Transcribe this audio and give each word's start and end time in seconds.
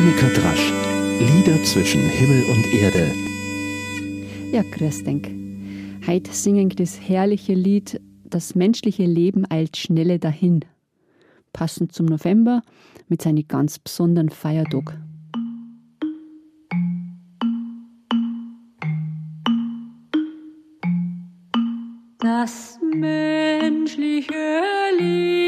Monika 0.00 0.28
Drasch. 0.28 0.72
Lieder 1.18 1.62
zwischen 1.62 2.00
Himmel 2.00 2.42
und 2.44 2.72
Erde. 2.72 3.12
Ja, 4.50 4.62
grüß 4.62 5.04
denk. 5.04 5.28
Heute 6.06 6.32
singen 6.32 6.70
das 6.70 6.98
herrliche 6.98 7.52
Lied 7.52 8.00
Das 8.24 8.54
menschliche 8.54 9.04
Leben 9.04 9.44
eilt 9.50 9.76
schnelle 9.76 10.18
dahin. 10.18 10.60
Passend 11.52 11.92
zum 11.92 12.06
November 12.06 12.62
mit 13.08 13.20
seinem 13.20 13.46
ganz 13.46 13.78
besonderen 13.78 14.30
Feiertag. 14.30 14.96
Das 22.20 22.78
menschliche 22.94 24.32
Leben 24.98 25.39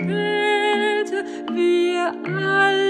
späte, 0.00 1.24
wir 1.52 2.12
alle 2.24 2.89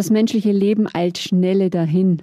Das 0.00 0.08
menschliche 0.08 0.52
Leben 0.52 0.88
eilt 0.90 1.18
schnelle 1.18 1.68
dahin. 1.68 2.22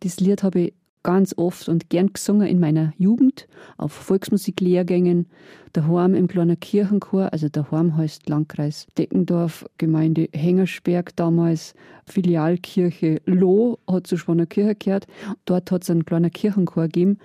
Das 0.00 0.20
Lied 0.20 0.42
habe 0.42 0.60
ich 0.60 0.74
ganz 1.02 1.32
oft 1.38 1.70
und 1.70 1.88
gern 1.88 2.12
gesungen 2.12 2.46
in 2.46 2.60
meiner 2.60 2.92
Jugend, 2.98 3.48
auf 3.78 3.92
Volksmusiklehrgängen, 3.92 5.30
daheim 5.72 6.14
im 6.14 6.28
kleinen 6.28 6.60
Kirchenchor, 6.60 7.32
also 7.32 7.48
daheim 7.48 7.96
heißt 7.96 8.28
Landkreis 8.28 8.88
Deckendorf, 8.98 9.64
Gemeinde 9.78 10.28
Hengersberg 10.34 11.16
damals, 11.16 11.72
Filialkirche 12.04 13.22
Loh, 13.24 13.78
hat 13.90 14.06
zu 14.06 14.18
Schwanerkirche 14.18 14.74
gehört. 14.74 15.06
Dort 15.46 15.70
hat 15.70 15.84
es 15.84 15.88
einen 15.88 16.04
kleinen 16.04 16.30
Kirchenchor 16.30 16.88
gegeben, 16.88 17.16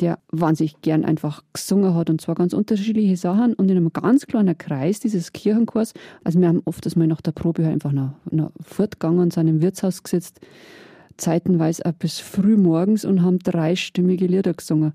der 0.00 0.18
wahnsinnig 0.30 0.80
gern 0.80 1.04
einfach 1.04 1.42
gesungen 1.52 1.94
hat 1.94 2.08
und 2.08 2.20
zwar 2.20 2.34
ganz 2.34 2.54
unterschiedliche 2.54 3.16
Sachen 3.16 3.54
und 3.54 3.70
in 3.70 3.76
einem 3.76 3.92
ganz 3.92 4.26
kleinen 4.26 4.56
Kreis 4.56 5.00
dieses 5.00 5.32
Kirchenchors, 5.32 5.92
also 6.24 6.40
wir 6.40 6.48
haben 6.48 6.62
oft 6.64 6.84
das 6.86 6.96
mal 6.96 7.06
nach 7.06 7.20
der 7.20 7.32
Probe 7.32 7.64
halt 7.64 7.74
einfach 7.74 7.92
noch, 7.92 8.14
noch 8.30 8.52
fortgegangen 8.62 9.20
und 9.20 9.32
sind 9.32 9.48
im 9.48 9.60
Wirtshaus 9.60 10.02
gesetzt, 10.02 10.40
zeitenweise 11.18 11.84
auch 11.84 11.92
bis 11.92 12.18
früh 12.18 12.56
morgens 12.56 13.04
und 13.04 13.22
haben 13.22 13.38
dreistimmige 13.38 14.26
Lieder 14.26 14.54
gesungen. 14.54 14.92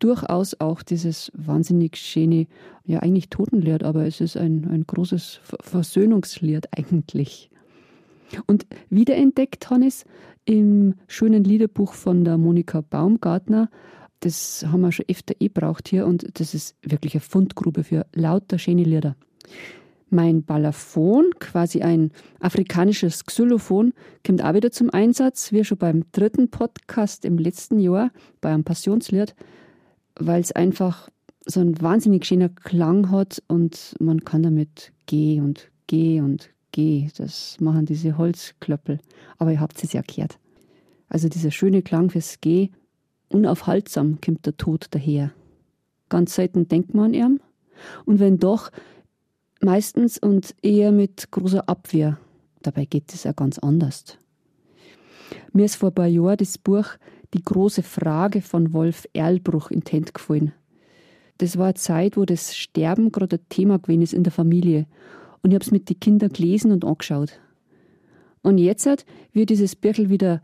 Durchaus 0.00 0.58
auch 0.60 0.82
dieses 0.82 1.30
wahnsinnig 1.34 1.96
schöne, 1.96 2.46
ja 2.84 3.00
eigentlich 3.00 3.28
Totenlied, 3.28 3.84
aber 3.84 4.06
es 4.06 4.20
ist 4.20 4.36
ein, 4.36 4.66
ein 4.70 4.84
großes 4.86 5.40
Ver- 5.42 5.58
Versöhnungslied 5.60 6.68
eigentlich. 6.76 7.50
Und 8.46 8.66
wiederentdeckt 8.88 9.70
Hannes 9.70 10.04
im 10.44 10.94
schönen 11.06 11.44
Liederbuch 11.44 11.92
von 11.92 12.24
der 12.24 12.38
Monika 12.38 12.80
Baumgartner. 12.80 13.68
Das 14.20 14.64
haben 14.66 14.82
wir 14.82 14.92
schon 14.92 15.06
öfter 15.08 15.34
eh 15.40 15.48
braucht 15.48 15.88
hier 15.88 16.06
und 16.06 16.38
das 16.38 16.54
ist 16.54 16.76
wirklich 16.82 17.14
eine 17.14 17.22
Fundgrube 17.22 17.84
für 17.84 18.06
lauter 18.12 18.58
schöne 18.58 18.84
Lieder. 18.84 19.16
Mein 20.10 20.42
Balaphon, 20.42 21.30
quasi 21.38 21.82
ein 21.82 22.10
afrikanisches 22.40 23.24
Xylophon, 23.24 23.94
kommt 24.26 24.44
auch 24.44 24.54
wieder 24.54 24.72
zum 24.72 24.90
Einsatz, 24.90 25.52
wie 25.52 25.64
schon 25.64 25.78
beim 25.78 26.04
dritten 26.12 26.50
Podcast 26.50 27.24
im 27.24 27.38
letzten 27.38 27.78
Jahr, 27.78 28.10
bei 28.40 28.52
einem 28.52 28.64
Passionslied, 28.64 29.34
weil 30.16 30.40
es 30.40 30.52
einfach 30.52 31.08
so 31.46 31.60
einen 31.60 31.80
wahnsinnig 31.80 32.26
schöner 32.26 32.48
Klang 32.48 33.10
hat 33.10 33.42
und 33.48 33.94
man 34.00 34.24
kann 34.24 34.42
damit 34.42 34.92
G 35.06 35.40
und 35.40 35.70
G 35.86 36.20
und 36.20 36.50
G, 36.72 37.08
das 37.16 37.56
machen 37.60 37.86
diese 37.86 38.18
Holzklöppel. 38.18 38.98
Aber 39.38 39.52
ihr 39.52 39.60
habt 39.60 39.82
es 39.82 39.92
ja 39.92 40.02
gehört. 40.02 40.38
Also 41.08 41.28
dieser 41.28 41.50
schöne 41.50 41.82
Klang 41.82 42.10
fürs 42.10 42.40
G, 42.40 42.70
unaufhaltsam 43.30 44.18
kommt 44.24 44.46
der 44.46 44.56
Tod 44.56 44.86
daher. 44.90 45.32
Ganz 46.08 46.34
selten 46.34 46.68
denkt 46.68 46.94
man 46.94 47.06
an 47.06 47.14
ihn. 47.14 47.40
Und 48.04 48.18
wenn 48.18 48.38
doch, 48.38 48.70
meistens 49.60 50.18
und 50.18 50.54
eher 50.62 50.92
mit 50.92 51.30
großer 51.30 51.68
Abwehr. 51.68 52.18
Dabei 52.62 52.84
geht 52.84 53.12
es 53.14 53.24
ja 53.24 53.32
ganz 53.32 53.58
anders. 53.58 54.18
Mir 55.52 55.64
ist 55.64 55.76
vor 55.76 55.90
ein 55.90 55.94
paar 55.94 56.06
Jahren 56.06 56.36
das 56.36 56.58
Buch 56.58 56.86
Die 57.32 57.44
große 57.44 57.84
Frage 57.84 58.42
von 58.42 58.72
Wolf 58.72 59.06
Erlbruch 59.12 59.70
in 59.70 59.82
Hände 59.88 60.12
gefallen. 60.12 60.52
Das 61.38 61.56
war 61.56 61.66
eine 61.66 61.74
Zeit, 61.74 62.16
wo 62.16 62.24
das 62.24 62.56
Sterben 62.56 63.12
gerade 63.12 63.36
ein 63.36 63.48
Thema 63.48 63.78
gewesen 63.78 64.02
ist 64.02 64.12
in 64.12 64.24
der 64.24 64.32
Familie. 64.32 64.86
Und 65.42 65.50
ich 65.50 65.54
habe 65.54 65.64
es 65.64 65.70
mit 65.70 65.88
den 65.88 66.00
Kindern 66.00 66.30
gelesen 66.30 66.72
und 66.72 66.84
angeschaut. 66.84 67.40
Und 68.42 68.58
jetzt, 68.58 68.86
ich 69.32 69.46
dieses 69.46 69.76
Birkel 69.76 70.10
wieder 70.10 70.42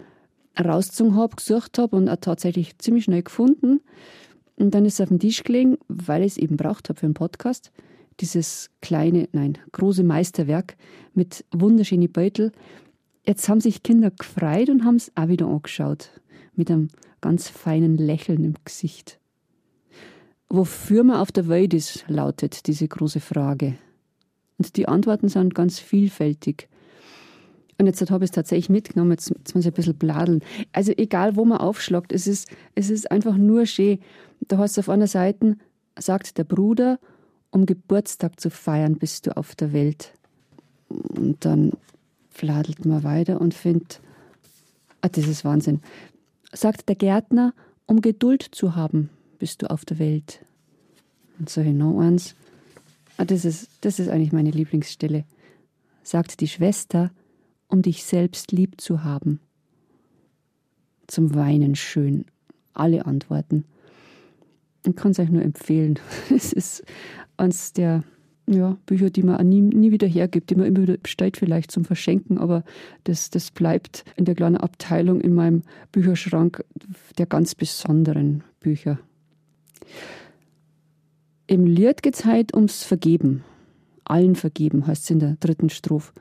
rausgezogen 0.58 1.16
habe, 1.16 1.36
gesucht 1.36 1.78
habe 1.78 1.96
und 1.96 2.08
auch 2.08 2.16
tatsächlich 2.16 2.78
ziemlich 2.78 3.04
schnell 3.04 3.22
gefunden, 3.22 3.80
und 4.56 4.74
dann 4.74 4.86
ist 4.86 4.94
es 4.94 5.00
auf 5.02 5.08
den 5.08 5.20
Tisch 5.20 5.44
gelegen, 5.44 5.76
weil 5.88 6.22
ich 6.22 6.32
es 6.32 6.38
eben 6.38 6.56
braucht 6.56 6.88
habe 6.88 6.98
für 6.98 7.06
einen 7.06 7.14
Podcast, 7.14 7.72
dieses 8.20 8.70
kleine, 8.80 9.28
nein, 9.32 9.58
große 9.72 10.02
Meisterwerk 10.02 10.76
mit 11.12 11.44
wunderschönen 11.52 12.10
Beutel. 12.10 12.52
Jetzt 13.26 13.48
haben 13.48 13.60
sich 13.60 13.82
Kinder 13.82 14.10
gefreut 14.10 14.70
und 14.70 14.84
haben 14.84 14.96
es 14.96 15.12
auch 15.14 15.28
wieder 15.28 15.46
angeschaut, 15.46 16.10
mit 16.54 16.70
einem 16.70 16.88
ganz 17.20 17.48
feinen 17.48 17.98
Lächeln 17.98 18.44
im 18.44 18.54
Gesicht. 18.64 19.18
Wofür 20.48 21.04
man 21.04 21.16
auf 21.16 21.32
der 21.32 21.48
Welt 21.48 21.74
ist, 21.74 22.04
lautet 22.08 22.66
diese 22.66 22.88
große 22.88 23.20
Frage. 23.20 23.76
Und 24.56 24.76
die 24.76 24.88
Antworten 24.88 25.28
sind 25.28 25.54
ganz 25.54 25.78
vielfältig. 25.78 26.68
Und 27.78 27.86
jetzt 27.86 28.10
habe 28.10 28.24
ich 28.24 28.30
es 28.30 28.34
tatsächlich 28.34 28.70
mitgenommen, 28.70 29.12
jetzt, 29.12 29.30
jetzt 29.30 29.54
muss 29.54 29.64
ich 29.64 29.70
ein 29.70 29.74
bisschen 29.74 29.96
bladeln. 29.96 30.42
Also 30.72 30.92
egal, 30.96 31.36
wo 31.36 31.44
man 31.44 31.58
aufschlagt, 31.58 32.12
es 32.12 32.26
ist, 32.26 32.48
es 32.74 32.88
ist 32.88 33.10
einfach 33.10 33.36
nur 33.36 33.66
schön. 33.66 33.98
Da 34.48 34.58
hast 34.58 34.76
du 34.76 34.80
auf 34.80 34.88
einer 34.88 35.06
Seite, 35.06 35.56
sagt 35.98 36.38
der 36.38 36.44
Bruder, 36.44 36.98
um 37.50 37.66
Geburtstag 37.66 38.40
zu 38.40 38.50
feiern, 38.50 38.96
bist 38.96 39.26
du 39.26 39.36
auf 39.36 39.54
der 39.54 39.72
Welt. 39.72 40.12
Und 40.88 41.44
dann 41.44 41.72
fladelt 42.30 42.84
man 42.84 43.02
weiter 43.02 43.40
und 43.40 43.54
findet, 43.54 44.00
ah, 45.00 45.08
das 45.08 45.26
ist 45.26 45.44
Wahnsinn. 45.44 45.80
Sagt 46.52 46.88
der 46.88 46.96
Gärtner, 46.96 47.52
um 47.86 48.00
Geduld 48.00 48.42
zu 48.42 48.74
haben, 48.74 49.10
bist 49.38 49.62
du 49.62 49.70
auf 49.70 49.84
der 49.84 49.98
Welt. 49.98 50.40
Und 51.38 51.50
so 51.50 51.62
noch 51.62 52.00
eins. 52.00 52.34
Ah, 53.18 53.24
das, 53.24 53.44
ist, 53.44 53.68
das 53.82 53.98
ist 53.98 54.08
eigentlich 54.08 54.32
meine 54.32 54.50
Lieblingsstelle. 54.50 55.24
Sagt 56.02 56.40
die 56.40 56.48
Schwester, 56.48 57.10
um 57.68 57.82
dich 57.82 58.04
selbst 58.04 58.52
lieb 58.52 58.80
zu 58.80 59.04
haben. 59.04 59.40
Zum 61.06 61.34
Weinen 61.34 61.74
schön. 61.74 62.24
Alle 62.74 63.06
Antworten. 63.06 63.64
Ich 64.86 64.94
kann 64.96 65.12
es 65.12 65.18
euch 65.18 65.30
nur 65.30 65.42
empfehlen. 65.42 65.98
Es 66.30 66.52
ist 66.52 66.84
eines 67.36 67.72
der 67.72 68.04
ja, 68.48 68.76
Bücher, 68.86 69.10
die 69.10 69.22
man 69.22 69.48
nie, 69.48 69.60
nie 69.60 69.90
wieder 69.90 70.06
hergibt, 70.06 70.50
die 70.50 70.54
man 70.54 70.66
immer 70.66 70.82
wieder 70.82 70.96
bestellt, 70.96 71.36
vielleicht 71.36 71.70
zum 71.70 71.84
Verschenken, 71.84 72.38
aber 72.38 72.62
das, 73.04 73.30
das 73.30 73.50
bleibt 73.50 74.04
in 74.16 74.24
der 74.24 74.36
kleinen 74.36 74.56
Abteilung 74.56 75.20
in 75.20 75.34
meinem 75.34 75.62
Bücherschrank 75.90 76.64
der 77.18 77.26
ganz 77.26 77.54
besonderen 77.56 78.44
Bücher. 78.60 78.98
Im 81.48 81.66
Lied 81.66 82.02
geht 82.02 82.14
es 82.14 82.24
heute 82.24 82.56
ums 82.56 82.84
Vergeben. 82.84 83.44
Allen 84.04 84.36
vergeben, 84.36 84.86
heißt 84.86 85.04
es 85.04 85.10
in 85.10 85.18
der 85.18 85.36
dritten 85.40 85.68
Strophe. 85.68 86.12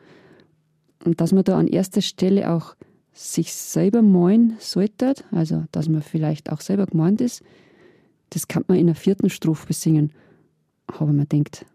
Und 1.06 1.22
dass 1.22 1.32
man 1.32 1.44
da 1.44 1.58
an 1.58 1.68
erster 1.68 2.02
Stelle 2.02 2.52
auch 2.52 2.76
sich 3.14 3.54
selber 3.54 4.02
meinen 4.02 4.58
sollte, 4.60 5.14
also 5.32 5.64
dass 5.72 5.88
man 5.88 6.02
vielleicht 6.02 6.52
auch 6.52 6.60
selber 6.60 6.88
gemeint 6.88 7.22
ist, 7.22 7.44
das 8.32 8.48
kann 8.48 8.66
man 8.68 8.78
in 8.78 8.88
der 8.88 8.96
vierten 8.96 9.30
Strophe 9.30 9.68
besingen. 9.68 10.12
Aber 10.88 11.14
man 11.14 11.30
denkt, 11.30 11.66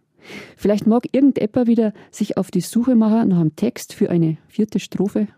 vielleicht 0.57 0.87
mag 0.87 1.05
irgendjemand 1.13 1.67
wieder 1.67 1.95
sich 2.11 2.37
auf 2.37 2.51
die 2.51 2.61
Suche 2.61 2.95
machen 2.95 3.29
nach 3.29 3.41
einem 3.41 3.57
Text 3.57 3.95
für 3.95 4.11
eine 4.11 4.37
vierte 4.49 4.81
Strophe. 4.81 5.29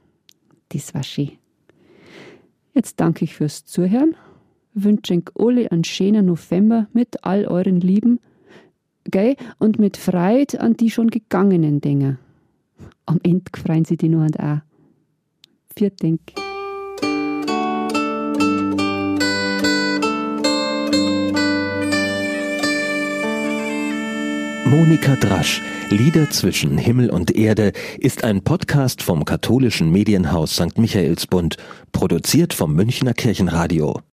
Das 0.71 0.95
war 0.95 1.03
schön. 1.03 1.33
Jetzt 2.75 2.99
danke 2.99 3.25
ich 3.25 3.35
fürs 3.35 3.67
Zuhören, 3.67 4.17
wünsche 4.73 5.15
euch 5.15 5.23
alle 5.39 5.71
einen 5.71 5.85
schönen 5.85 6.27
November 6.27 6.89
mit 6.95 7.23
all 7.25 7.47
euren 7.47 7.81
Lieben, 7.81 8.19
gell, 9.05 9.37
und 9.59 9.79
mit 9.79 9.99
Freude 9.99 10.61
an 10.61 10.77
die 10.77 10.91
schon 10.91 11.11
gegangenen 11.11 11.83
Dinge. 11.83 12.19
Am 13.07 13.19
Ende 13.23 13.51
freuen 13.57 13.85
sie 13.85 13.97
die 13.97 14.09
nur 14.09 14.25
und 14.25 14.39
auch. 14.39 14.59
Viert 15.77 16.03
Denk. 16.03 16.21
Monika 24.67 25.17
Drasch, 25.17 25.61
Lieder 25.91 26.31
zwischen 26.31 26.79
Himmel 26.79 27.11
und 27.11 27.31
Erde, 27.37 27.73
ist 27.99 28.25
ein 28.25 28.43
Podcast 28.43 29.03
vom 29.03 29.25
katholischen 29.25 29.91
Medienhaus 29.91 30.57
St. 30.57 30.79
Michaelsbund, 30.79 31.57
produziert 31.93 32.55
vom 32.55 32.75
Münchner 32.75 33.13
Kirchenradio. 33.13 34.03